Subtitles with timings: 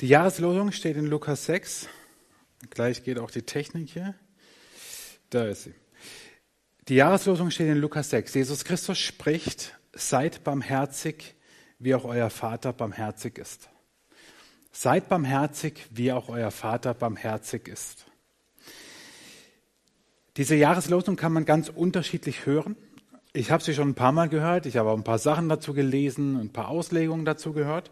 [0.00, 1.88] Die Jahreslosung steht in Lukas 6.
[2.70, 4.14] Gleich geht auch die Technik hier.
[5.28, 5.74] Da ist sie.
[6.86, 8.32] Die Jahreslosung steht in Lukas 6.
[8.34, 11.34] Jesus Christus spricht, seid barmherzig,
[11.80, 13.70] wie auch euer Vater barmherzig ist.
[14.70, 18.06] Seid barmherzig, wie auch euer Vater barmherzig ist.
[20.36, 22.76] Diese Jahreslosung kann man ganz unterschiedlich hören.
[23.32, 25.74] Ich habe sie schon ein paar Mal gehört, ich habe auch ein paar Sachen dazu
[25.74, 27.90] gelesen, ein paar Auslegungen dazu gehört.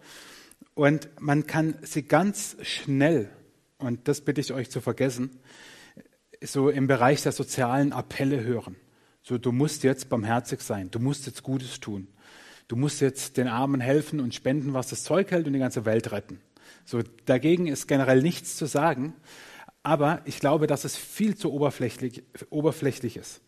[0.76, 3.30] Und man kann sie ganz schnell,
[3.78, 5.30] und das bitte ich euch zu vergessen,
[6.42, 8.76] so im Bereich der sozialen Appelle hören.
[9.22, 12.08] So, du musst jetzt barmherzig sein, du musst jetzt Gutes tun.
[12.68, 15.86] Du musst jetzt den Armen helfen und spenden, was das Zeug hält und die ganze
[15.86, 16.42] Welt retten.
[16.84, 19.14] So, dagegen ist generell nichts zu sagen,
[19.82, 23.40] aber ich glaube, dass es viel zu oberflächlich, oberflächlich ist.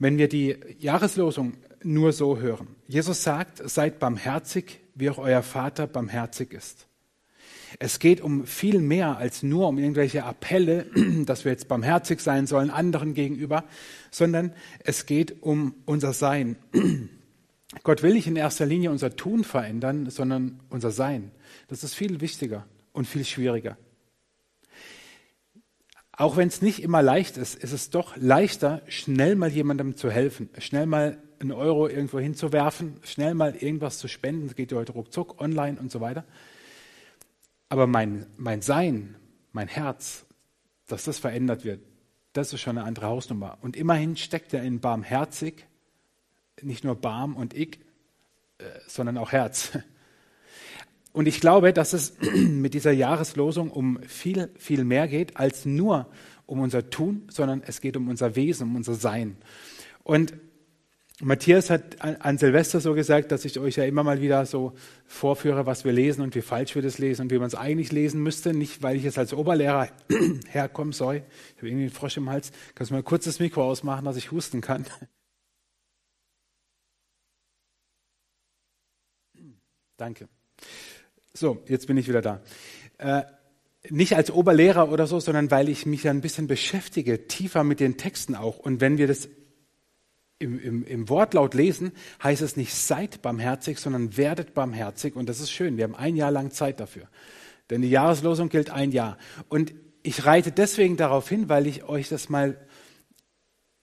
[0.00, 2.74] Wenn wir die Jahreslosung nur so hören.
[2.88, 6.86] Jesus sagt, seid barmherzig, wie auch euer Vater barmherzig ist.
[7.78, 10.86] Es geht um viel mehr als nur um irgendwelche Appelle,
[11.26, 13.64] dass wir jetzt barmherzig sein sollen anderen gegenüber,
[14.10, 16.56] sondern es geht um unser Sein.
[17.84, 21.30] Gott will nicht in erster Linie unser Tun verändern, sondern unser Sein.
[21.68, 23.76] Das ist viel wichtiger und viel schwieriger.
[26.12, 30.10] Auch wenn es nicht immer leicht ist, ist es doch leichter, schnell mal jemandem zu
[30.10, 34.46] helfen, schnell mal einen Euro irgendwo hinzuwerfen, schnell mal irgendwas zu spenden.
[34.46, 36.24] Das geht ja heute ruckzuck, online und so weiter.
[37.68, 39.16] Aber mein, mein Sein,
[39.52, 40.26] mein Herz,
[40.86, 41.80] dass das verändert wird,
[42.34, 43.58] das ist schon eine andere Hausnummer.
[43.62, 45.66] Und immerhin steckt ja in barmherzig
[46.62, 47.78] nicht nur Barm und ich,
[48.58, 49.70] äh, sondern auch Herz.
[51.12, 56.06] Und ich glaube, dass es mit dieser Jahreslosung um viel, viel mehr geht als nur
[56.46, 59.36] um unser Tun, sondern es geht um unser Wesen, um unser Sein.
[60.04, 60.34] Und
[61.22, 64.72] Matthias hat an Silvester so gesagt, dass ich euch ja immer mal wieder so
[65.06, 67.92] vorführe, was wir lesen und wie falsch wir das lesen und wie man es eigentlich
[67.92, 68.54] lesen müsste.
[68.54, 69.88] Nicht, weil ich jetzt als Oberlehrer
[70.48, 72.52] herkomme, sorry, ich habe irgendwie einen Frosch im Hals.
[72.74, 74.86] Kannst du mal kurz das Mikro ausmachen, dass ich husten kann?
[79.98, 80.26] Danke.
[81.34, 82.40] So, jetzt bin ich wieder da.
[82.96, 83.24] Äh,
[83.90, 87.80] nicht als Oberlehrer oder so, sondern weil ich mich ja ein bisschen beschäftige, tiefer mit
[87.80, 88.58] den Texten auch.
[88.58, 89.28] Und wenn wir das
[90.40, 91.92] im, im, im Wortlaut lesen,
[92.22, 95.14] heißt es nicht seid barmherzig, sondern werdet barmherzig.
[95.14, 95.76] Und das ist schön.
[95.76, 97.08] Wir haben ein Jahr lang Zeit dafür.
[97.68, 99.18] Denn die Jahreslosung gilt ein Jahr.
[99.48, 102.58] Und ich reite deswegen darauf hin, weil ich euch das mal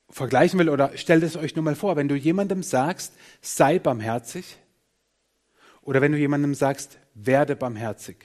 [0.09, 1.95] vergleichen will oder stellt es euch nur mal vor.
[1.95, 4.57] Wenn du jemandem sagst, sei barmherzig,
[5.81, 8.17] oder wenn du jemandem sagst, werde barmherzig.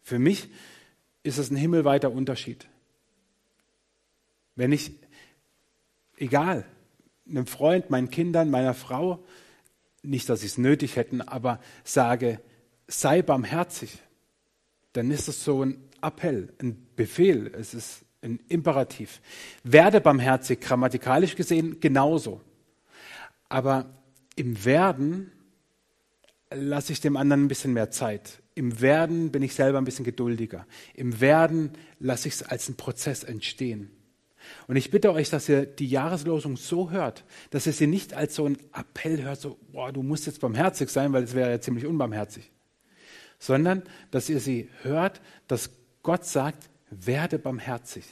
[0.00, 0.48] Für mich
[1.24, 2.68] ist es ein himmelweiter Unterschied.
[4.54, 4.92] Wenn ich,
[6.16, 6.64] egal,
[7.28, 9.24] einem Freund, meinen Kindern, meiner Frau,
[10.02, 12.40] nicht, dass sie es nötig hätten, aber sage,
[12.86, 13.98] sei barmherzig,
[14.92, 19.20] dann ist es so ein Appell, ein Befehl, es ist ein Imperativ.
[19.62, 22.40] Werde barmherzig, grammatikalisch gesehen genauso.
[23.48, 23.86] Aber
[24.36, 25.32] im Werden
[26.50, 28.42] lasse ich dem anderen ein bisschen mehr Zeit.
[28.54, 30.66] Im Werden bin ich selber ein bisschen geduldiger.
[30.94, 33.90] Im Werden lasse ich es als einen Prozess entstehen.
[34.66, 38.34] Und ich bitte euch, dass ihr die Jahreslosung so hört, dass ihr sie nicht als
[38.34, 41.60] so einen Appell hört, so, boah, du musst jetzt barmherzig sein, weil es wäre ja
[41.60, 42.50] ziemlich unbarmherzig.
[43.38, 45.70] Sondern, dass ihr sie hört, dass
[46.02, 48.04] Gott sagt, werde barmherzig.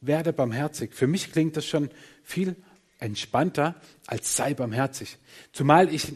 [0.00, 0.94] Werde barmherzig.
[0.94, 1.90] Für mich klingt das schon
[2.22, 2.56] viel
[2.98, 3.74] entspannter
[4.06, 5.18] als sei barmherzig.
[5.52, 6.14] Zumal ich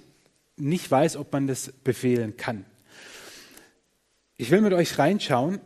[0.57, 2.65] nicht weiß, ob man das befehlen kann.
[4.37, 5.61] Ich will mit euch reinschauen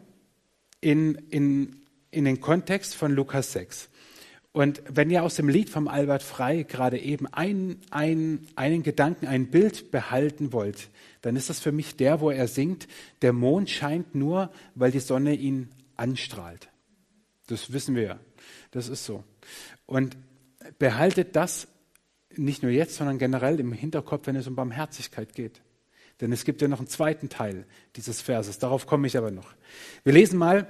[0.81, 1.80] in, in,
[2.11, 3.89] in den Kontext von Lukas 6.
[4.53, 9.29] Und wenn ihr aus dem Lied vom Albert Frei gerade eben ein, ein, einen Gedanken,
[9.29, 10.89] ein Bild behalten wollt,
[11.23, 12.89] dann ist das für mich der, wo er singt,
[13.23, 16.69] der Mond scheint nur, weil die Sonne ihn anstrahlt.
[17.47, 18.21] Das wissen wir ja.
[18.73, 19.23] Das ist so.
[19.87, 20.17] Und
[20.79, 21.69] behaltet das
[22.37, 25.61] nicht nur jetzt, sondern generell im Hinterkopf, wenn es um Barmherzigkeit geht.
[26.21, 27.67] Denn es gibt ja noch einen zweiten Teil
[27.97, 28.59] dieses Verses.
[28.59, 29.55] Darauf komme ich aber noch.
[30.05, 30.67] Wir lesen mal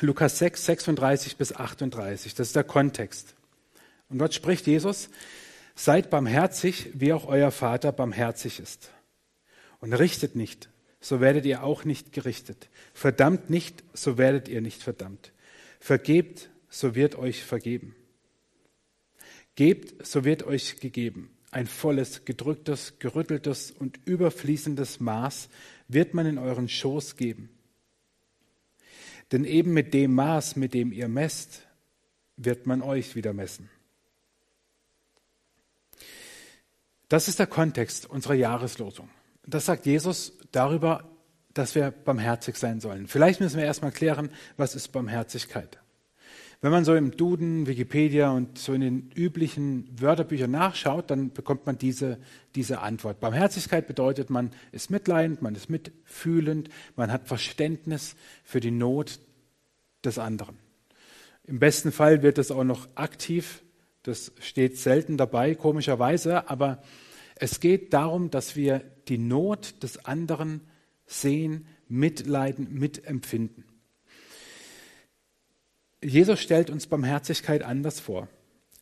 [0.00, 2.34] Lukas 6, 36 bis 38.
[2.34, 3.34] Das ist der Kontext.
[4.08, 5.08] Und dort spricht Jesus,
[5.74, 8.90] seid barmherzig, wie auch euer Vater barmherzig ist.
[9.80, 10.68] Und richtet nicht,
[11.00, 12.68] so werdet ihr auch nicht gerichtet.
[12.92, 15.32] Verdammt nicht, so werdet ihr nicht verdammt.
[15.80, 17.94] Vergebt, so wird euch vergeben.
[19.54, 21.30] Gebt, so wird euch gegeben.
[21.50, 25.48] Ein volles, gedrücktes, gerütteltes und überfließendes Maß
[25.88, 27.55] wird man in euren Schoß geben.
[29.32, 31.62] Denn eben mit dem Maß, mit dem ihr messt,
[32.36, 33.70] wird man euch wieder messen.
[37.08, 39.08] Das ist der Kontext unserer Jahreslosung.
[39.44, 41.08] Das sagt Jesus darüber,
[41.54, 43.06] dass wir barmherzig sein sollen.
[43.06, 45.78] Vielleicht müssen wir erstmal klären, was ist Barmherzigkeit.
[46.62, 51.66] Wenn man so im Duden, Wikipedia und so in den üblichen Wörterbüchern nachschaut, dann bekommt
[51.66, 52.18] man diese,
[52.54, 53.20] diese Antwort.
[53.20, 59.20] Barmherzigkeit bedeutet, man ist mitleidend, man ist mitfühlend, man hat Verständnis für die Not
[60.04, 60.56] des anderen.
[61.44, 63.62] Im besten Fall wird es auch noch aktiv,
[64.02, 66.82] das steht selten dabei, komischerweise, aber
[67.34, 70.62] es geht darum, dass wir die Not des anderen
[71.06, 73.64] sehen, mitleiden, mitempfinden.
[76.02, 78.28] Jesus stellt uns Barmherzigkeit anders vor.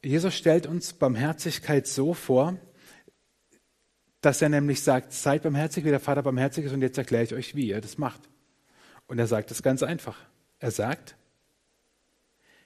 [0.04, 2.58] Jesus stellt uns Barmherzigkeit so vor,
[4.20, 7.34] dass er nämlich sagt, seid barmherzig, wie der Vater barmherzig ist, und jetzt erkläre ich
[7.34, 8.22] euch, wie er das macht.
[9.06, 10.18] Und er sagt es ganz einfach.
[10.58, 11.16] Er sagt,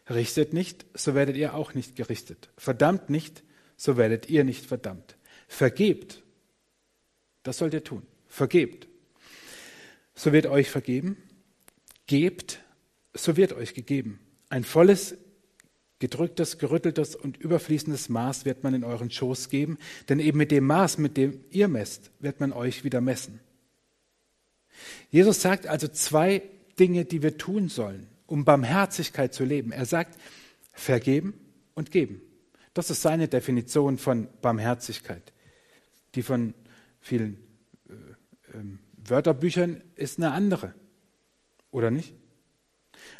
[0.09, 2.51] richtet nicht, so werdet ihr auch nicht gerichtet.
[2.57, 3.43] Verdammt nicht,
[3.77, 5.17] so werdet ihr nicht verdammt.
[5.49, 6.23] Vergebt,
[7.43, 8.07] das sollt ihr tun.
[8.29, 8.89] Vergebt,
[10.15, 11.17] so wird euch vergeben.
[12.07, 12.61] Gebt,
[13.15, 14.21] so wird euch gegeben.
[14.49, 15.17] Ein volles,
[15.99, 19.79] gedrücktes, gerütteltes und überfließendes Maß wird man in euren Schoß geben,
[20.09, 23.41] denn eben mit dem Maß, mit dem ihr messt, wird man euch wieder messen.
[25.11, 26.43] Jesus sagt also zwei
[26.79, 29.73] Dinge, die wir tun sollen, um Barmherzigkeit zu leben.
[29.73, 30.19] Er sagt,
[30.73, 31.35] vergeben
[31.75, 32.23] und geben.
[32.75, 35.33] Das ist seine Definition von Barmherzigkeit,
[36.15, 36.55] die von
[37.01, 37.39] vielen
[37.89, 37.93] äh,
[38.57, 38.63] äh,
[38.97, 40.75] Wörterbüchern ist eine andere.
[41.71, 42.15] Oder nicht?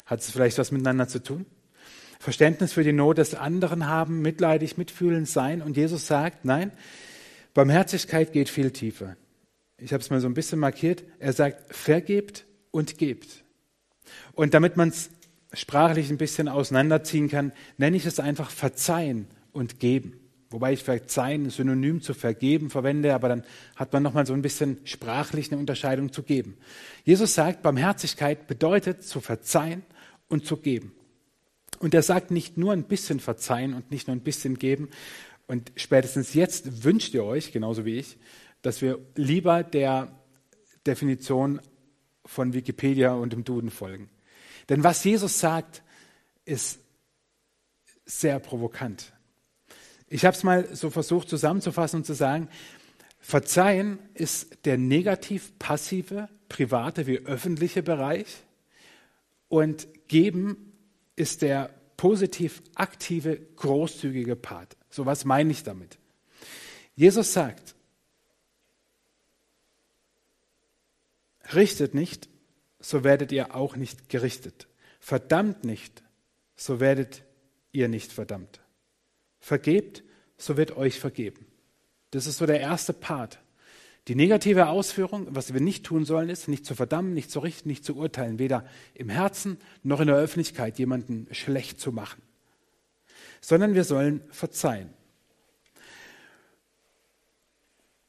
[0.05, 1.45] Hat es vielleicht was miteinander zu tun?
[2.19, 5.61] Verständnis für die Not des anderen haben, mitleidig, mitfühlend sein.
[5.61, 6.71] Und Jesus sagt, nein,
[7.53, 9.15] Barmherzigkeit geht viel tiefer.
[9.77, 11.03] Ich habe es mal so ein bisschen markiert.
[11.19, 13.43] Er sagt, vergebt und gebt.
[14.33, 15.09] Und damit man es
[15.53, 20.18] sprachlich ein bisschen auseinanderziehen kann, nenne ich es einfach verzeihen und geben.
[20.51, 23.43] Wobei ich verzeihen synonym zu vergeben verwende, aber dann
[23.75, 26.57] hat man nochmal so ein bisschen sprachlich eine Unterscheidung zu geben.
[27.05, 29.83] Jesus sagt, Barmherzigkeit bedeutet zu verzeihen
[30.27, 30.93] und zu geben.
[31.79, 34.89] Und er sagt nicht nur ein bisschen verzeihen und nicht nur ein bisschen geben.
[35.47, 38.17] Und spätestens jetzt wünscht ihr euch, genauso wie ich,
[38.61, 40.11] dass wir lieber der
[40.85, 41.61] Definition
[42.25, 44.09] von Wikipedia und dem Duden folgen.
[44.67, 45.83] Denn was Jesus sagt,
[46.45, 46.79] ist
[48.05, 49.13] sehr provokant.
[50.09, 52.49] Ich habe es mal so versucht zusammenzufassen und zu sagen,
[53.19, 58.25] Verzeihen ist der negativ-passive, private wie öffentliche Bereich
[59.49, 60.73] und Geben
[61.15, 64.75] ist der positiv-aktive, großzügige Part.
[64.89, 65.99] So was meine ich damit.
[66.95, 67.75] Jesus sagt,
[71.53, 72.29] richtet nicht,
[72.79, 74.67] so werdet ihr auch nicht gerichtet.
[74.99, 76.03] Verdammt nicht,
[76.55, 77.23] so werdet
[77.71, 78.61] ihr nicht verdammt.
[79.39, 80.03] Vergebt,
[80.37, 81.45] so wird euch vergeben.
[82.11, 83.39] Das ist so der erste Part.
[84.07, 87.69] Die negative Ausführung, was wir nicht tun sollen, ist, nicht zu verdammen, nicht zu richten,
[87.69, 88.65] nicht zu urteilen, weder
[88.95, 92.21] im Herzen noch in der Öffentlichkeit jemanden schlecht zu machen,
[93.39, 94.91] sondern wir sollen verzeihen.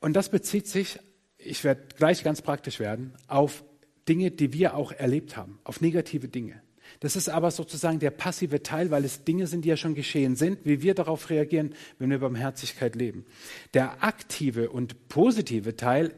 [0.01, 0.99] Und das bezieht sich,
[1.37, 3.63] ich werde gleich ganz praktisch werden, auf
[4.09, 6.63] Dinge, die wir auch erlebt haben, auf negative Dinge.
[7.01, 10.37] Das ist aber sozusagen der passive Teil, weil es Dinge sind, die ja schon geschehen
[10.37, 13.25] sind, wie wir darauf reagieren, wenn wir Barmherzigkeit leben.
[13.73, 16.15] Der aktive und positive Teil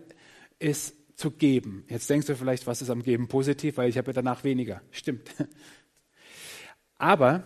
[0.58, 1.84] ist zu geben.
[1.88, 4.82] Jetzt denkst du vielleicht, was ist am Geben positiv, weil ich habe ja danach weniger.
[4.90, 5.30] Stimmt.
[6.96, 7.44] Aber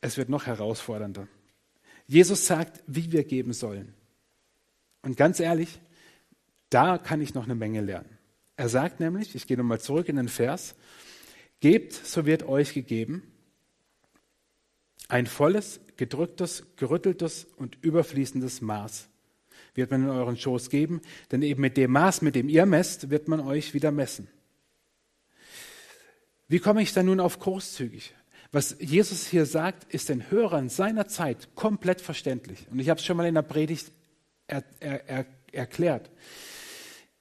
[0.00, 1.26] es wird noch herausfordernder.
[2.06, 3.94] Jesus sagt, wie wir geben sollen.
[5.02, 5.80] Und ganz ehrlich,
[6.70, 8.18] da kann ich noch eine Menge lernen.
[8.56, 10.76] Er sagt nämlich, ich gehe nochmal zurück in den Vers,
[11.62, 13.22] Gebt, so wird euch gegeben.
[15.06, 19.08] Ein volles, gedrücktes, gerütteltes und überfließendes Maß
[19.76, 21.00] wird man in euren Schoß geben,
[21.30, 24.26] denn eben mit dem Maß, mit dem ihr messt, wird man euch wieder messen.
[26.48, 28.12] Wie komme ich dann nun auf großzügig?
[28.50, 32.66] Was Jesus hier sagt, ist den Hörern seiner Zeit komplett verständlich.
[32.72, 33.92] Und ich habe es schon mal in der Predigt
[34.48, 36.10] er, er, er, erklärt.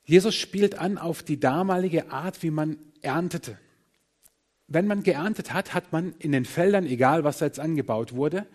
[0.03, 3.59] Jesus spielt an auf die damalige Art, wie man erntete
[4.73, 8.47] wenn man geerntet hat, hat man in den Feldern, egal was da jetzt angebaut wurde,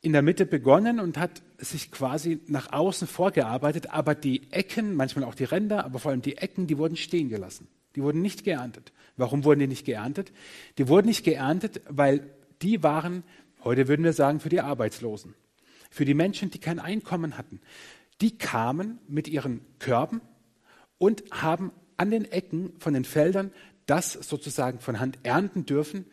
[0.00, 5.24] in der Mitte begonnen und hat sich quasi nach außen vorgearbeitet, aber die Ecken, manchmal
[5.24, 7.68] auch die Ränder, aber vor allem die Ecken, die wurden stehen gelassen.
[7.96, 8.92] Die wurden nicht geerntet.
[9.16, 10.32] Warum wurden die nicht geerntet?
[10.78, 12.30] Die wurden nicht geerntet, weil
[12.62, 13.24] die waren,
[13.64, 15.34] heute würden wir sagen, für die Arbeitslosen,
[15.90, 17.60] für die Menschen, die kein Einkommen hatten.
[18.20, 20.20] Die kamen mit ihren Körben
[20.98, 23.50] und haben an den Ecken von den Feldern
[23.88, 26.06] das sozusagen von Hand ernten dürfen,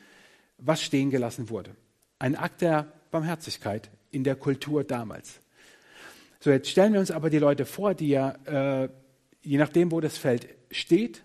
[0.57, 1.75] was stehen gelassen wurde.
[2.17, 5.39] Ein Akt der Barmherzigkeit in der Kultur damals.
[6.39, 8.89] So, jetzt stellen wir uns aber die Leute vor, die ja, äh,
[9.41, 11.23] je nachdem, wo das Feld steht,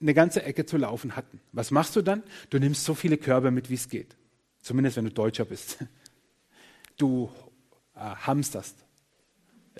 [0.00, 1.40] eine ganze Ecke zu laufen hatten.
[1.52, 2.22] Was machst du dann?
[2.48, 4.16] Du nimmst so viele Körbe mit, wie es geht.
[4.60, 5.78] Zumindest wenn du Deutscher bist.
[6.96, 7.30] Du
[7.94, 8.76] äh, hamsterst.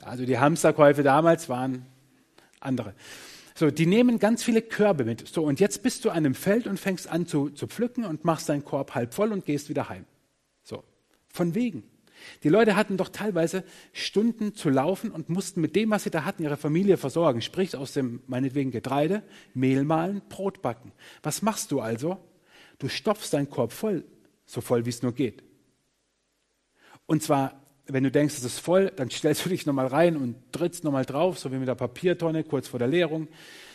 [0.01, 1.85] Also die Hamsterkäufe damals waren
[2.61, 2.95] andere.
[3.55, 5.27] So, die nehmen ganz viele Körbe mit.
[5.27, 8.25] So, und jetzt bist du an einem Feld und fängst an zu, zu pflücken und
[8.25, 10.05] machst deinen Korb halb voll und gehst wieder heim.
[10.63, 10.85] So,
[11.29, 11.85] von wegen.
[12.43, 16.25] Die Leute hatten doch teilweise Stunden zu laufen und mussten mit dem, was sie da
[16.25, 17.43] hatten, ihre Familie versorgen.
[17.43, 19.23] Sprich aus dem, meinetwegen Getreide,
[19.55, 20.93] Mehl mahlen, Brot backen.
[21.23, 22.19] Was machst du also?
[22.79, 24.05] Du stopfst deinen Korb voll,
[24.47, 25.43] so voll wie es nur geht.
[27.07, 27.60] Und zwar,
[27.93, 31.05] wenn du denkst, es ist voll, dann stellst du dich nochmal rein und trittst nochmal
[31.05, 33.29] drauf, so wie mit der Papiertonne kurz vor der Leerung,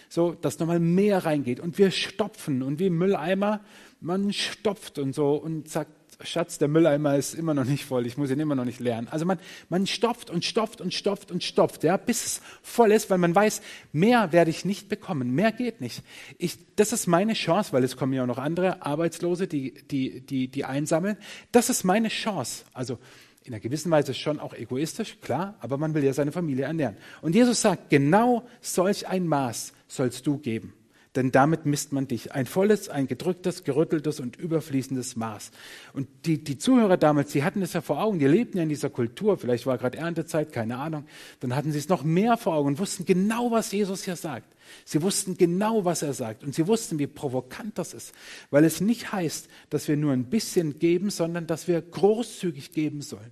[0.09, 1.59] so dass nochmal mehr reingeht.
[1.59, 3.61] Und wir stopfen und wie Mülleimer,
[4.01, 5.91] man stopft und so und sagt,
[6.23, 9.07] Schatz, der Mülleimer ist immer noch nicht voll, ich muss ihn immer noch nicht leeren.
[9.09, 13.09] Also man, man stopft und stopft und stopft und stopft, ja, bis es voll ist,
[13.09, 16.03] weil man weiß, mehr werde ich nicht bekommen, mehr geht nicht.
[16.37, 20.21] Ich, das ist meine Chance, weil es kommen ja auch noch andere Arbeitslose, die, die,
[20.21, 21.17] die, die einsammeln.
[21.51, 22.63] Das ist meine Chance.
[22.73, 22.97] Also
[23.45, 26.97] in einer gewissen Weise schon auch egoistisch, klar, aber man will ja seine Familie ernähren.
[27.21, 30.73] Und Jesus sagt, genau solch ein Maß sollst du geben
[31.15, 32.33] denn damit misst man dich.
[32.33, 35.51] Ein volles, ein gedrücktes, gerütteltes und überfließendes Maß.
[35.93, 38.69] Und die, die Zuhörer damals, die hatten es ja vor Augen, die lebten ja in
[38.69, 41.05] dieser Kultur, vielleicht war gerade Erntezeit, keine Ahnung,
[41.39, 44.53] dann hatten sie es noch mehr vor Augen und wussten genau, was Jesus hier sagt.
[44.83, 48.13] Sie wussten genau, was er sagt und sie wussten, wie provokant das ist,
[48.49, 53.01] weil es nicht heißt, dass wir nur ein bisschen geben, sondern dass wir großzügig geben
[53.01, 53.31] sollen.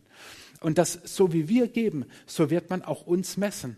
[0.61, 3.75] Und dass so wie wir geben, so wird man auch uns messen.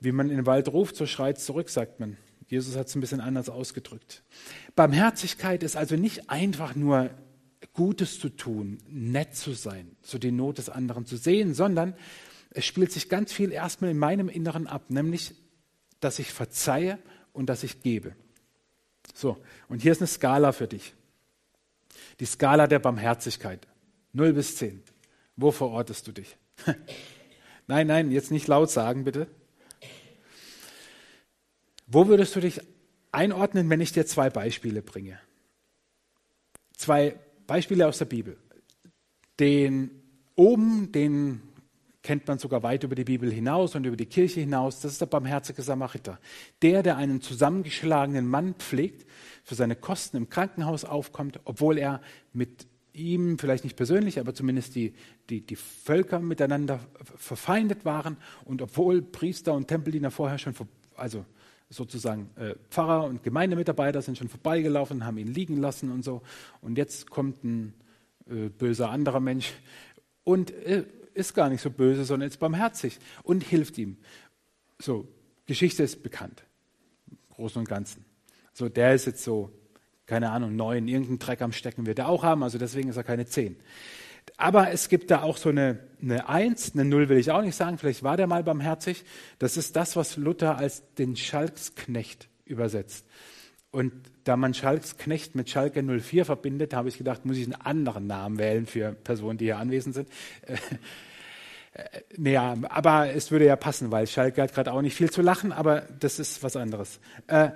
[0.00, 2.16] Wie man in den Wald ruft, so schreit zurück, sagt man.
[2.46, 4.22] Jesus hat es ein bisschen anders ausgedrückt.
[4.74, 7.10] Barmherzigkeit ist also nicht einfach nur
[7.74, 11.94] Gutes zu tun, nett zu sein, so die Not des anderen zu sehen, sondern
[12.50, 15.34] es spielt sich ganz viel erstmal in meinem Inneren ab, nämlich,
[16.00, 16.98] dass ich verzeihe
[17.32, 18.14] und dass ich gebe.
[19.14, 19.36] So,
[19.68, 20.94] und hier ist eine Skala für dich.
[22.20, 23.66] Die Skala der Barmherzigkeit.
[24.12, 24.82] 0 bis 10.
[25.36, 26.36] Wo verortest du dich?
[27.66, 29.28] nein, nein, jetzt nicht laut sagen, bitte.
[31.90, 32.60] Wo würdest du dich
[33.12, 35.18] einordnen, wenn ich dir zwei Beispiele bringe?
[36.76, 38.36] Zwei Beispiele aus der Bibel.
[39.40, 39.90] Den
[40.36, 41.40] oben, den
[42.02, 44.80] kennt man sogar weit über die Bibel hinaus und über die Kirche hinaus.
[44.80, 46.20] Das ist der barmherzige Samariter.
[46.60, 49.06] Der, der einen zusammengeschlagenen Mann pflegt,
[49.42, 52.02] für seine Kosten im Krankenhaus aufkommt, obwohl er
[52.34, 54.92] mit ihm, vielleicht nicht persönlich, aber zumindest die,
[55.30, 56.80] die, die Völker miteinander
[57.16, 60.54] verfeindet waren und obwohl Priester und Tempeldiener vorher schon,
[60.96, 61.24] also
[61.70, 66.22] sozusagen äh, Pfarrer und Gemeindemitarbeiter sind schon vorbeigelaufen, haben ihn liegen lassen und so.
[66.60, 67.74] Und jetzt kommt ein
[68.28, 69.52] äh, böser anderer Mensch
[70.24, 70.84] und äh,
[71.14, 73.98] ist gar nicht so böse, sondern ist barmherzig und hilft ihm.
[74.78, 75.08] So,
[75.46, 76.44] Geschichte ist bekannt,
[77.10, 78.04] im Großen und Ganzen.
[78.52, 79.50] So, der ist jetzt so,
[80.06, 83.04] keine Ahnung, neun, irgendeinen Dreck am Stecken wird er auch haben, also deswegen ist er
[83.04, 83.56] keine zehn.
[84.36, 87.56] Aber es gibt da auch so eine, eine Eins, eine Null will ich auch nicht
[87.56, 89.04] sagen, vielleicht war der mal barmherzig.
[89.38, 93.06] Das ist das, was Luther als den Schalksknecht übersetzt.
[93.70, 93.92] Und
[94.24, 98.38] da man Schalksknecht mit Schalke 04 verbindet, habe ich gedacht, muss ich einen anderen Namen
[98.38, 100.08] wählen für Personen, die hier anwesend sind.
[100.42, 100.54] Äh,
[101.74, 105.22] äh, naja, aber es würde ja passen, weil Schalke hat gerade auch nicht viel zu
[105.22, 106.98] lachen, aber das ist was anderes.
[107.26, 107.50] Äh,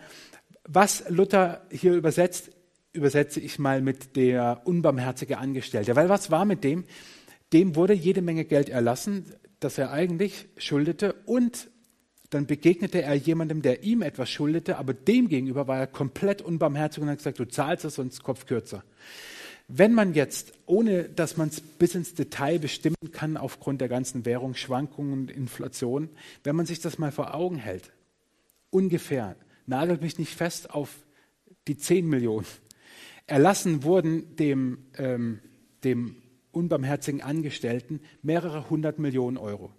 [0.65, 2.51] was Luther hier übersetzt,
[2.93, 5.97] übersetze ich mal mit der unbarmherzige Angestellte.
[5.97, 6.85] Weil was war mit dem?
[7.53, 9.27] Dem wurde jede Menge Geld erlassen,
[9.61, 11.71] das er eigentlich schuldete und
[12.31, 17.03] dann begegnete er jemandem, der ihm etwas schuldete, aber dem gegenüber war er komplett unbarmherzig
[17.03, 18.85] und hat gesagt, du zahlst es, sonst Kopf kürzer.
[19.69, 24.25] Wenn man jetzt, ohne dass man es bis ins Detail bestimmen kann aufgrund der ganzen
[24.25, 26.09] Währungsschwankungen und Inflation,
[26.43, 27.93] wenn man sich das mal vor Augen hält,
[28.71, 30.91] ungefähr, nagelt mich nicht fest auf
[31.69, 32.47] die 10 Millionen,
[33.27, 35.41] Erlassen wurden dem, ähm,
[35.85, 39.73] dem unbarmherzigen Angestellten mehrere hundert Millionen Euro.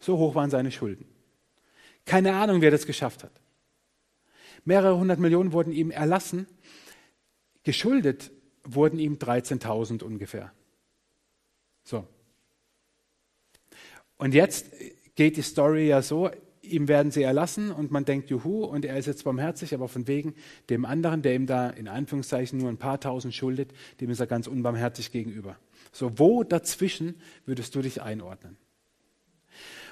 [0.00, 1.06] So hoch waren seine Schulden.
[2.04, 3.32] Keine Ahnung, wer das geschafft hat.
[4.64, 6.46] Mehrere hundert Millionen wurden ihm erlassen.
[7.62, 8.30] Geschuldet
[8.62, 10.52] wurden ihm 13.000 ungefähr.
[11.82, 12.06] So.
[14.16, 14.70] Und jetzt
[15.14, 16.30] geht die Story ja so,
[16.64, 20.06] ihm werden sie erlassen und man denkt, juhu, und er ist jetzt barmherzig, aber von
[20.08, 20.34] wegen
[20.70, 24.26] dem anderen, der ihm da in Anführungszeichen nur ein paar tausend schuldet, dem ist er
[24.26, 25.56] ganz unbarmherzig gegenüber.
[25.92, 27.14] So, wo dazwischen
[27.46, 28.56] würdest du dich einordnen?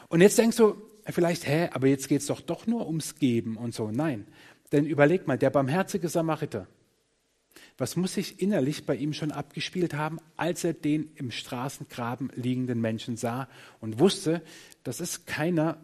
[0.08, 0.74] Und jetzt denkst du
[1.06, 3.90] vielleicht, hä, aber jetzt geht es doch doch nur ums Geben und so.
[3.90, 4.26] Nein,
[4.72, 6.66] denn überleg mal, der barmherzige Samariter,
[7.78, 12.80] was muss sich innerlich bei ihm schon abgespielt haben, als er den im Straßengraben liegenden
[12.80, 13.48] Menschen sah
[13.80, 14.42] und wusste,
[14.84, 15.78] das ist keiner,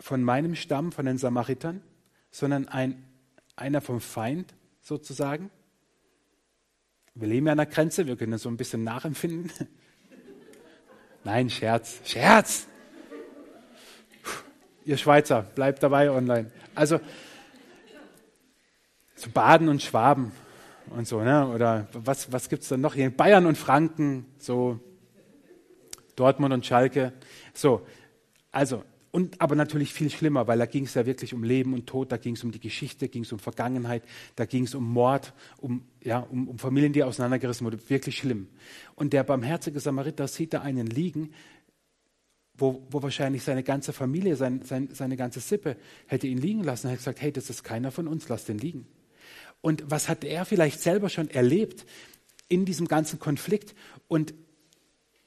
[0.00, 1.82] von meinem Stamm, von den Samaritern,
[2.30, 3.04] sondern ein,
[3.56, 5.50] einer vom Feind sozusagen.
[7.14, 9.50] Wir leben ja an der Grenze, wir können das so ein bisschen nachempfinden.
[11.24, 12.66] Nein, Scherz, Scherz!
[14.84, 16.50] Ihr Schweizer, bleibt dabei online.
[16.74, 17.00] Also,
[19.16, 20.32] so Baden und Schwaben
[20.90, 21.46] und so, ne?
[21.48, 23.10] oder was, was gibt es dann noch hier?
[23.10, 24.80] Bayern und Franken, so
[26.16, 27.12] Dortmund und Schalke.
[27.52, 27.86] So,
[28.50, 31.86] also, und aber natürlich viel schlimmer, weil da ging es ja wirklich um Leben und
[31.86, 34.02] Tod, da ging es um die Geschichte, ging es um Vergangenheit,
[34.36, 37.80] da ging es um Mord, um, ja, um, um Familien, die auseinandergerissen wurden.
[37.88, 38.48] Wirklich schlimm.
[38.94, 41.32] Und der barmherzige Samariter sieht da einen liegen,
[42.54, 46.88] wo, wo wahrscheinlich seine ganze Familie, sein, sein, seine ganze Sippe hätte ihn liegen lassen.
[46.88, 48.86] Er hat gesagt, hey, das ist keiner von uns, lass den liegen.
[49.60, 51.86] Und was hat er vielleicht selber schon erlebt
[52.48, 53.74] in diesem ganzen Konflikt
[54.06, 54.34] und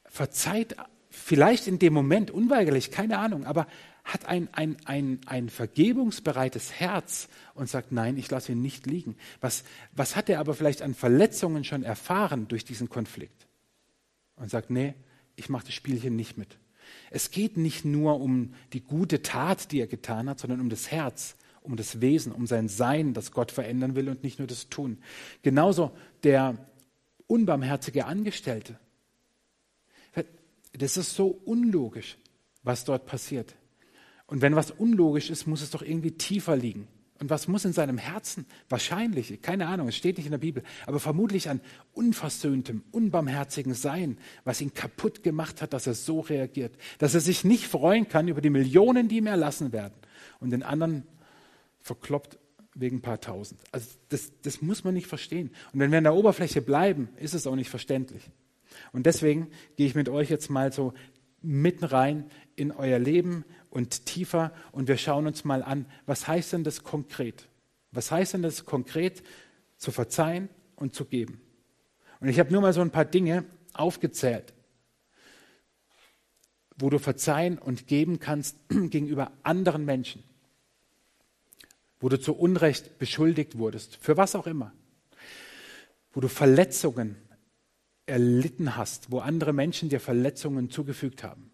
[0.06, 0.76] verzeiht
[1.22, 3.68] vielleicht in dem Moment unweigerlich, keine Ahnung, aber
[4.04, 9.16] hat ein, ein, ein, ein vergebungsbereites Herz und sagt, nein, ich lasse ihn nicht liegen.
[9.40, 13.48] Was, was hat er aber vielleicht an Verletzungen schon erfahren durch diesen Konflikt?
[14.36, 14.96] Und sagt, nee,
[15.36, 16.58] ich mache das Spielchen nicht mit.
[17.12, 20.90] Es geht nicht nur um die gute Tat, die er getan hat, sondern um das
[20.90, 24.70] Herz, um das Wesen, um sein Sein, das Gott verändern will und nicht nur das
[24.70, 24.98] Tun.
[25.44, 25.92] Genauso
[26.24, 26.58] der
[27.28, 28.80] unbarmherzige Angestellte.
[30.74, 32.18] Das ist so unlogisch,
[32.64, 33.56] was dort passiert.
[34.28, 36.88] Und wenn was unlogisch ist, muss es doch irgendwie tiefer liegen.
[37.20, 38.48] Und was muss in seinem Herzen?
[38.68, 41.62] Wahrscheinlich, keine Ahnung, es steht nicht in der Bibel, aber vermutlich an
[41.94, 47.44] unversöhntem, unbarmherzigen Sein, was ihn kaputt gemacht hat, dass er so reagiert, dass er sich
[47.44, 49.94] nicht freuen kann über die Millionen, die ihm erlassen werden
[50.40, 51.04] und den anderen
[51.80, 52.40] verkloppt
[52.74, 53.62] wegen ein paar Tausend.
[53.72, 55.52] Also das, das muss man nicht verstehen.
[55.74, 58.32] Und wenn wir an der Oberfläche bleiben, ist es auch nicht verständlich.
[58.92, 60.94] Und deswegen gehe ich mit euch jetzt mal so
[61.42, 66.54] mitten rein in euer Leben und tiefer und wir schauen uns mal an, was heißt
[66.54, 67.48] denn das konkret?
[67.92, 69.24] Was heißt denn das konkret
[69.78, 71.42] zu verzeihen und zu geben?
[72.20, 74.54] Und ich habe nur mal so ein paar Dinge aufgezählt,
[76.78, 80.24] wo du verzeihen und geben kannst gegenüber anderen Menschen,
[82.00, 84.74] wo du zu Unrecht beschuldigt wurdest, für was auch immer,
[86.14, 87.16] wo du Verletzungen
[88.06, 91.52] erlitten hast, wo andere Menschen dir Verletzungen zugefügt haben,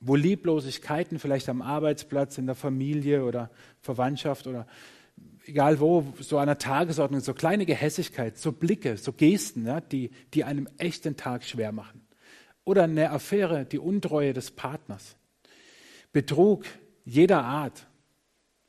[0.00, 4.66] wo Lieblosigkeiten vielleicht am Arbeitsplatz, in der Familie oder Verwandtschaft oder
[5.46, 10.44] egal wo, so einer Tagesordnung, so kleine Gehässigkeit, so Blicke, so Gesten, ja, die, die
[10.44, 12.06] einem echt den Tag schwer machen.
[12.64, 15.16] Oder eine Affäre, die Untreue des Partners.
[16.12, 16.64] Betrug
[17.04, 17.86] jeder Art,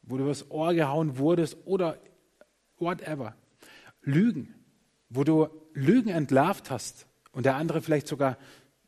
[0.03, 1.97] wo du übers Ohr gehauen wurdest oder
[2.77, 3.35] whatever.
[4.01, 4.53] Lügen,
[5.09, 8.37] wo du Lügen entlarvt hast und der andere vielleicht sogar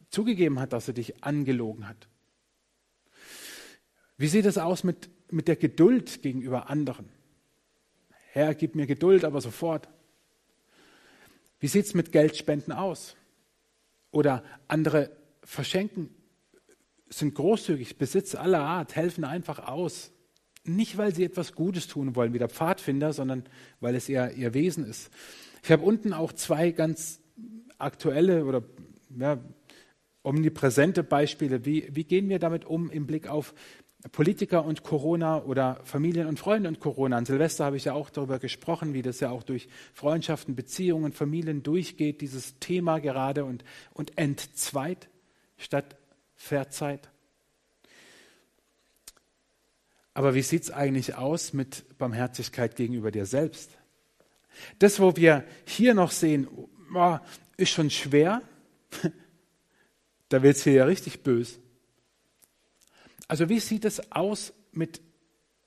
[0.10, 2.08] zugegeben hat, dass er dich angelogen hat.
[4.17, 7.10] Wie sieht es aus mit, mit der Geduld gegenüber anderen?
[8.32, 9.89] Herr, gib mir Geduld, aber sofort.
[11.60, 13.15] Wie sieht es mit Geldspenden aus?
[14.12, 15.12] Oder andere
[15.43, 16.10] verschenken,
[17.10, 20.12] sind großzügig, Besitz aller Art, helfen einfach aus.
[20.63, 23.45] Nicht, weil sie etwas Gutes tun wollen, wie der Pfadfinder, sondern
[23.80, 25.10] weil es ihr, ihr Wesen ist.
[25.67, 27.19] Ich habe unten auch zwei ganz
[27.77, 28.63] aktuelle oder
[29.19, 29.38] ja,
[30.23, 31.65] omnipräsente Beispiele.
[31.65, 33.53] Wie, wie gehen wir damit um im Blick auf
[34.13, 37.17] Politiker und Corona oder Familien und Freunde und Corona?
[37.17, 41.12] An Silvester habe ich ja auch darüber gesprochen, wie das ja auch durch Freundschaften, Beziehungen,
[41.12, 45.10] Familien durchgeht, dieses Thema gerade und, und entzweit
[45.58, 45.97] statt
[46.34, 47.10] Verzeit.
[50.13, 53.76] Aber wie sieht es eigentlich aus mit Barmherzigkeit gegenüber dir selbst?
[54.80, 56.48] Das, wo wir hier noch sehen,
[56.93, 57.17] oh,
[57.58, 58.41] ist schon schwer.
[60.30, 61.60] da wird es hier ja richtig böse.
[63.28, 65.02] Also wie sieht es aus mit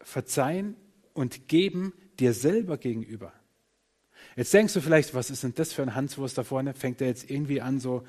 [0.01, 0.77] Verzeihen
[1.13, 3.33] und Geben dir selber gegenüber?
[4.37, 6.75] Jetzt denkst du vielleicht, was ist denn das für ein Hanswurst da vorne?
[6.75, 8.05] Fängt er jetzt irgendwie an, so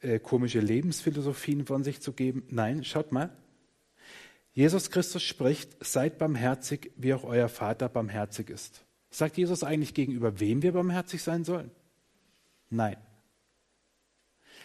[0.00, 2.44] äh, komische Lebensphilosophien von sich zu geben?
[2.48, 3.36] Nein, schaut mal.
[4.52, 8.84] Jesus Christus spricht, seid barmherzig, wie auch euer Vater barmherzig ist.
[9.14, 11.70] Sagt Jesus eigentlich gegenüber wem wir barmherzig sein sollen?
[12.68, 12.96] Nein.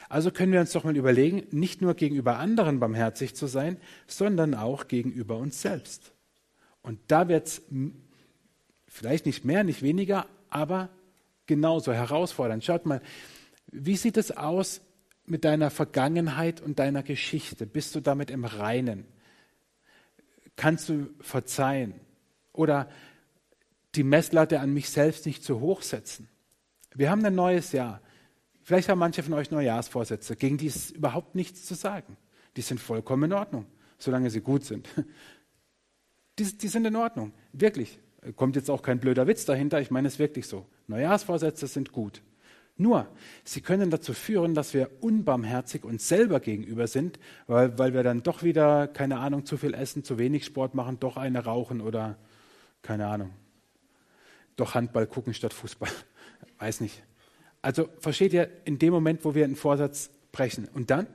[0.10, 4.56] Also können wir uns doch mal überlegen, nicht nur gegenüber anderen barmherzig zu sein, sondern
[4.56, 6.14] auch gegenüber uns selbst.
[6.82, 7.62] Und da wird es
[8.88, 10.90] vielleicht nicht mehr, nicht weniger, aber
[11.46, 12.66] genauso herausfordernd.
[12.66, 13.04] Schaut mal,
[13.72, 14.82] wie sieht es aus
[15.28, 17.68] mit deiner Vergangenheit und deiner Geschichte?
[17.68, 19.06] Bist du damit im Reinen?
[20.56, 21.94] Kannst du verzeihen?
[22.52, 22.90] Oder
[24.00, 26.30] die Messlatte an mich selbst nicht zu hoch setzen?
[26.96, 28.00] Wir haben ein neues Jahr.
[28.64, 32.16] Vielleicht haben manche von euch Neujahrsvorsätze, gegen die ist überhaupt nichts zu sagen.
[32.56, 33.66] Die sind vollkommen in Ordnung,
[33.98, 34.88] solange sie gut sind.
[36.40, 38.00] Die, die sind in Ordnung, wirklich.
[38.38, 40.66] Kommt jetzt auch kein blöder Witz dahinter, ich meine es wirklich so.
[40.88, 42.22] Neujahrsvorsätze sind gut.
[42.78, 43.06] Nur,
[43.44, 48.24] sie können dazu führen, dass wir unbarmherzig uns selber gegenüber sind, weil, weil wir dann
[48.24, 52.18] doch wieder, keine Ahnung, zu viel essen, zu wenig Sport machen, doch eine rauchen oder,
[52.82, 53.32] keine Ahnung,
[54.60, 55.90] doch Handball gucken statt Fußball.
[56.60, 57.04] Weiß nicht.
[57.62, 60.68] Also versteht ihr, in dem Moment, wo wir einen Vorsatz brechen.
[60.74, 61.08] Und dann?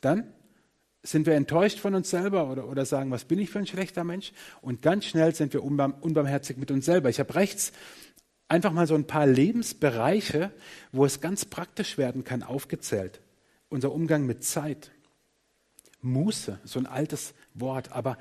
[0.00, 0.32] Dann
[1.02, 4.04] sind wir enttäuscht von uns selber oder, oder sagen, was bin ich für ein schlechter
[4.04, 4.32] Mensch?
[4.60, 7.08] Und ganz schnell sind wir unbarm, unbarmherzig mit uns selber.
[7.08, 7.72] Ich habe rechts
[8.48, 10.50] einfach mal so ein paar Lebensbereiche,
[10.92, 13.20] wo es ganz praktisch werden kann, aufgezählt.
[13.68, 14.90] Unser Umgang mit Zeit.
[16.02, 17.92] Muße, so ein altes Wort.
[17.92, 18.18] Aber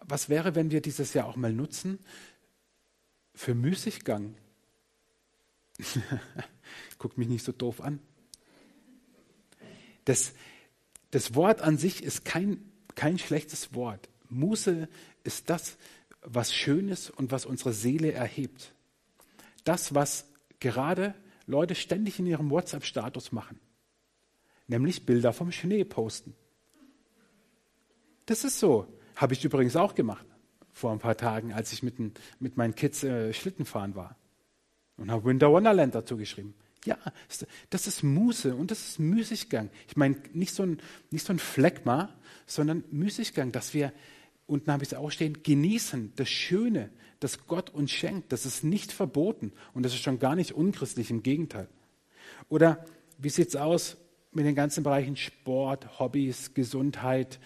[0.00, 1.98] was wäre, wenn wir dieses Jahr auch mal nutzen
[3.34, 4.34] für Müßiggang?
[6.98, 8.00] Guckt mich nicht so doof an.
[10.04, 10.32] Das,
[11.10, 14.08] das Wort an sich ist kein, kein schlechtes Wort.
[14.28, 14.88] Muße
[15.24, 15.76] ist das,
[16.22, 18.74] was schön ist und was unsere Seele erhebt
[19.64, 20.26] das, was
[20.60, 21.14] gerade
[21.46, 23.58] Leute ständig in ihrem WhatsApp-Status machen,
[24.68, 26.34] nämlich Bilder vom Schnee posten.
[28.26, 28.86] Das ist so.
[29.16, 30.26] Habe ich übrigens auch gemacht
[30.74, 31.94] vor ein paar Tagen, als ich mit,
[32.40, 34.16] mit meinen Kids äh, Schlitten fahren war.
[34.96, 36.54] Und habe Winter Wonderland dazu geschrieben.
[36.84, 36.98] Ja,
[37.70, 39.70] das ist Muße und das ist Müßiggang.
[39.88, 42.10] Ich meine, nicht so ein, nicht so ein Phlegma,
[42.46, 43.92] sondern Müßiggang, dass wir,
[44.46, 48.32] unten habe ich es auch stehen, genießen das Schöne, das Gott uns schenkt.
[48.32, 51.68] Das ist nicht verboten und das ist schon gar nicht unchristlich, im Gegenteil.
[52.50, 52.84] Oder
[53.16, 53.96] wie sieht es aus
[54.32, 57.38] mit den ganzen Bereichen Sport, Hobbys, Gesundheit?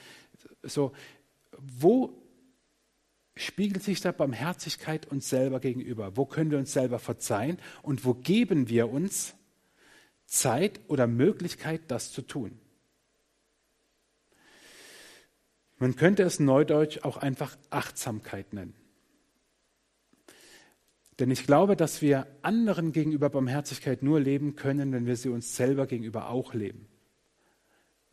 [0.62, 0.92] So,
[1.58, 2.12] wo
[3.40, 6.16] spiegelt sich da Barmherzigkeit uns selber gegenüber?
[6.16, 9.34] Wo können wir uns selber verzeihen und wo geben wir uns
[10.26, 12.58] Zeit oder Möglichkeit, das zu tun?
[15.78, 18.74] Man könnte es neudeutsch auch einfach Achtsamkeit nennen.
[21.18, 25.56] Denn ich glaube, dass wir anderen gegenüber Barmherzigkeit nur leben können, wenn wir sie uns
[25.56, 26.88] selber gegenüber auch leben.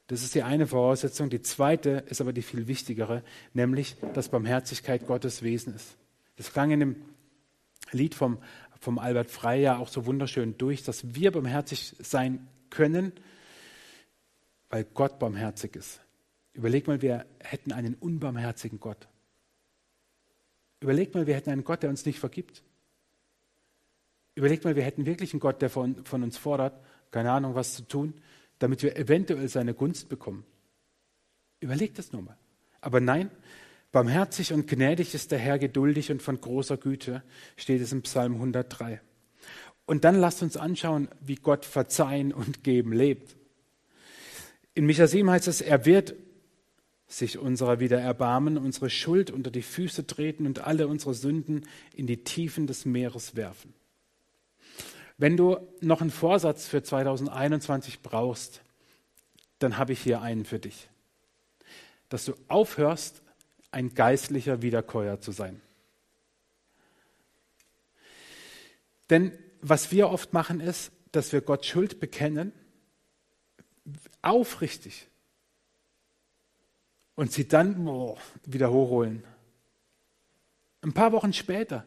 [0.07, 1.29] Das ist die eine Voraussetzung.
[1.29, 5.97] Die zweite ist aber die viel wichtigere, nämlich, dass Barmherzigkeit Gottes Wesen ist.
[6.35, 6.95] Das klang in dem
[7.91, 8.37] Lied vom,
[8.79, 13.13] vom Albert Frey ja auch so wunderschön durch, dass wir barmherzig sein können,
[14.69, 16.01] weil Gott barmherzig ist.
[16.53, 19.07] Überleg mal, wir hätten einen unbarmherzigen Gott.
[20.79, 22.63] Überleg mal, wir hätten einen Gott, der uns nicht vergibt.
[24.35, 26.79] Überlegt mal, wir hätten wirklich einen Gott, der von, von uns fordert,
[27.11, 28.13] keine Ahnung, was zu tun,
[28.59, 30.45] damit wir eventuell seine Gunst bekommen.
[31.59, 32.37] Überlegt das nur mal.
[32.81, 33.31] Aber nein,
[33.91, 37.23] barmherzig und gnädig ist der Herr, geduldig und von großer Güte,
[37.57, 39.01] steht es im Psalm 103.
[39.85, 43.35] Und dann lasst uns anschauen, wie Gott verzeihen und geben lebt.
[44.73, 46.15] In Micha 7 heißt es, er wird
[47.07, 52.07] sich unserer wieder erbarmen, unsere Schuld unter die Füße treten und alle unsere Sünden in
[52.07, 53.73] die Tiefen des Meeres werfen.
[55.17, 58.61] Wenn du noch einen Vorsatz für 2021 brauchst,
[59.59, 60.89] dann habe ich hier einen für dich.
[62.09, 63.21] Dass du aufhörst,
[63.71, 65.61] ein geistlicher Wiederkäuer zu sein.
[69.09, 72.51] Denn was wir oft machen ist, dass wir Gott Schuld bekennen,
[74.21, 75.07] aufrichtig,
[77.15, 79.23] und sie dann oh, wieder hochholen.
[80.81, 81.85] Ein paar Wochen später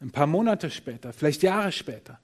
[0.00, 2.20] ein paar Monate später, vielleicht Jahre später.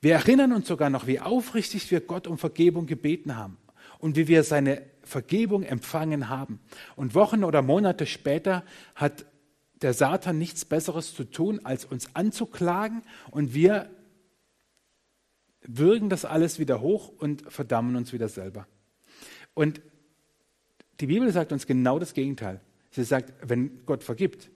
[0.00, 3.56] Wir erinnern uns sogar noch, wie aufrichtig wir Gott um Vergebung gebeten haben
[3.98, 6.60] und wie wir seine Vergebung empfangen haben.
[6.96, 9.26] Und Wochen oder Monate später hat
[9.80, 13.90] der Satan nichts Besseres zu tun, als uns anzuklagen und wir
[15.64, 18.66] würgen das alles wieder hoch und verdammen uns wieder selber.
[19.54, 19.80] Und
[21.00, 22.60] die Bibel sagt uns genau das Gegenteil.
[22.90, 24.50] Sie sagt, wenn Gott vergibt,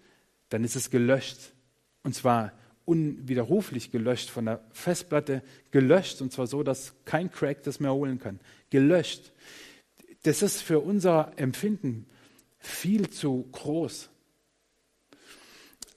[0.48, 1.52] dann ist es gelöscht.
[2.06, 2.52] Und zwar
[2.84, 5.42] unwiderruflich gelöscht, von der Festplatte
[5.72, 8.38] gelöscht, und zwar so, dass kein Crack das mehr holen kann.
[8.70, 9.32] Gelöscht.
[10.22, 12.06] Das ist für unser Empfinden
[12.60, 14.08] viel zu groß.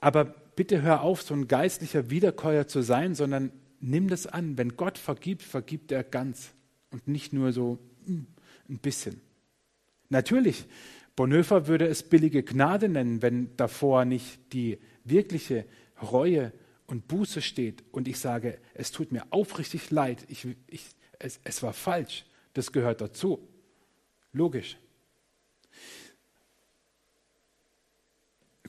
[0.01, 4.57] Aber bitte hör auf, so ein geistlicher Wiederkäuer zu sein, sondern nimm das an.
[4.57, 6.53] Wenn Gott vergibt, vergibt er ganz
[6.89, 8.25] und nicht nur so hm,
[8.67, 9.21] ein bisschen.
[10.09, 10.65] Natürlich,
[11.15, 15.65] Bonhoeffer würde es billige Gnade nennen, wenn davor nicht die wirkliche
[16.01, 16.51] Reue
[16.87, 20.85] und Buße steht und ich sage, es tut mir aufrichtig leid, ich, ich,
[21.19, 23.47] es, es war falsch, das gehört dazu.
[24.31, 24.77] Logisch.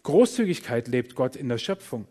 [0.02, 2.06] Großzügigkeit lebt Gott in der Schöpfung.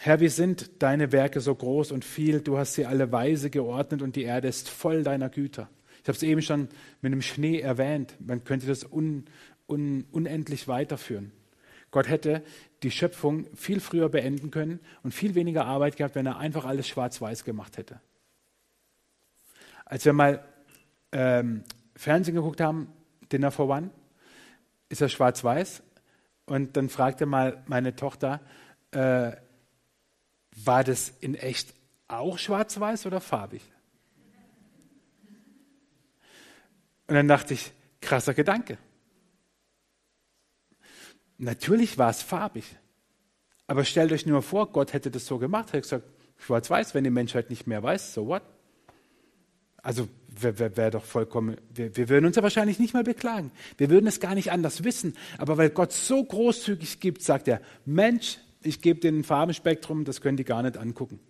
[0.00, 4.02] Herr, wie sind deine Werke so groß und viel, du hast sie alle weise geordnet
[4.02, 5.70] und die Erde ist voll deiner Güter.
[6.02, 6.68] Ich habe es eben schon
[7.00, 9.24] mit dem Schnee erwähnt, man könnte das un,
[9.68, 11.32] un, unendlich weiterführen.
[11.90, 12.42] Gott hätte
[12.82, 16.88] die Schöpfung viel früher beenden können und viel weniger Arbeit gehabt, wenn er einfach alles
[16.88, 18.00] schwarz-weiß gemacht hätte.
[19.84, 20.44] Als wir mal
[21.12, 21.62] ähm,
[21.94, 22.92] Fernsehen geguckt haben,
[23.32, 23.90] Dinner for One,
[24.88, 25.82] ist er schwarz-weiß.
[26.44, 28.40] Und dann fragte mal meine Tochter,
[28.92, 29.32] äh,
[30.64, 31.74] war das in echt
[32.08, 33.62] auch schwarz-weiß oder farbig?
[37.08, 38.78] Und dann dachte ich, krasser Gedanke.
[41.38, 42.64] Natürlich war es farbig.
[43.66, 46.04] Aber stellt euch nur vor, Gott hätte das so gemacht, hätte gesagt,
[46.38, 48.42] schwarz-weiß, wenn die Menschheit nicht mehr weiß, so what?
[49.82, 53.50] Also wäre wär, wär doch vollkommen, wir, wir würden uns ja wahrscheinlich nicht mal beklagen.
[53.78, 55.14] Wir würden es gar nicht anders wissen.
[55.38, 60.20] Aber weil Gott so großzügig gibt, sagt er, Mensch, ich gebe dir ein Farbenspektrum, das
[60.20, 61.20] können die gar nicht angucken.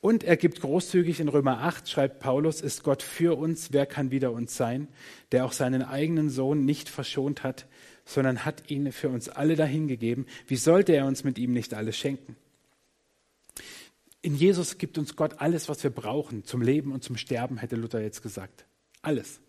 [0.00, 4.10] Und er gibt großzügig in Römer 8, schreibt Paulus, ist Gott für uns, wer kann
[4.10, 4.88] wider uns sein,
[5.32, 7.66] der auch seinen eigenen Sohn nicht verschont hat,
[8.06, 10.24] sondern hat ihn für uns alle dahingegeben.
[10.46, 12.36] Wie sollte er uns mit ihm nicht alles schenken?
[14.22, 17.76] In Jesus gibt uns Gott alles, was wir brauchen, zum Leben und zum Sterben, hätte
[17.76, 18.64] Luther jetzt gesagt.
[19.02, 19.40] Alles.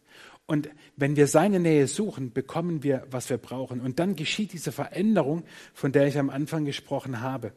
[0.46, 3.82] Und wenn wir seine Nähe suchen, bekommen wir, was wir brauchen.
[3.82, 5.44] Und dann geschieht diese Veränderung,
[5.74, 7.52] von der ich am Anfang gesprochen habe,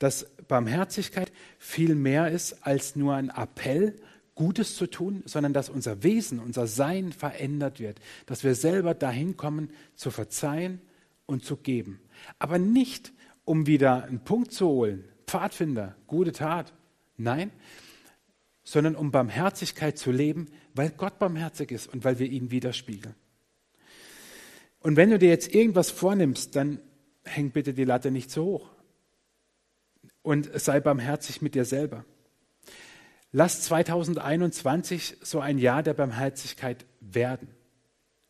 [0.00, 3.94] dass Barmherzigkeit viel mehr ist als nur ein Appell,
[4.34, 9.36] Gutes zu tun, sondern dass unser Wesen, unser Sein verändert wird, dass wir selber dahin
[9.36, 10.80] kommen, zu verzeihen
[11.26, 12.00] und zu geben.
[12.38, 13.12] Aber nicht,
[13.44, 16.72] um wieder einen Punkt zu holen, Pfadfinder, gute Tat,
[17.16, 17.50] nein,
[18.64, 23.14] sondern um Barmherzigkeit zu leben, weil Gott barmherzig ist und weil wir ihn widerspiegeln.
[24.80, 26.80] Und wenn du dir jetzt irgendwas vornimmst, dann
[27.24, 28.70] häng bitte die Latte nicht so hoch
[30.22, 32.04] und sei barmherzig mit dir selber.
[33.32, 37.48] Lass 2021 so ein Jahr der Barmherzigkeit werden.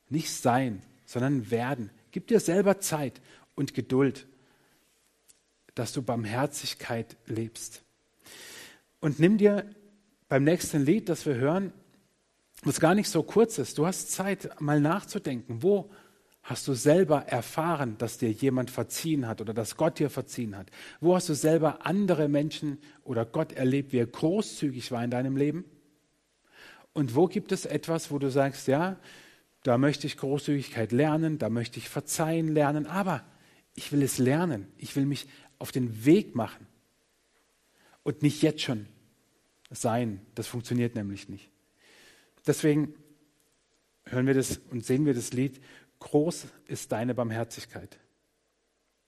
[0.08, 1.90] Nicht sein, sondern werden.
[2.12, 3.20] Gib dir selber Zeit
[3.56, 4.26] und Geduld,
[5.74, 7.82] dass du Barmherzigkeit lebst.
[9.00, 9.68] Und nimm dir
[10.28, 11.72] beim nächsten Lied, das wir hören,
[12.62, 15.90] was gar nicht so kurz ist, du hast Zeit, mal nachzudenken, wo
[16.42, 20.70] Hast du selber erfahren, dass dir jemand verziehen hat oder dass Gott dir verziehen hat?
[21.00, 25.37] Wo hast du selber andere Menschen oder Gott erlebt, wie er großzügig war in deinem
[25.37, 25.64] Leben?
[26.92, 28.98] Und wo gibt es etwas, wo du sagst, ja,
[29.62, 33.24] da möchte ich Großzügigkeit lernen, da möchte ich verzeihen lernen, aber
[33.74, 35.28] ich will es lernen, ich will mich
[35.59, 36.66] auf den Weg machen
[38.02, 38.87] und nicht jetzt schon
[39.70, 40.20] sein.
[40.35, 41.50] Das funktioniert nämlich nicht.
[42.46, 42.94] Deswegen
[44.07, 45.61] hören wir das und sehen wir das Lied
[46.02, 47.98] Groß ist deine Barmherzigkeit.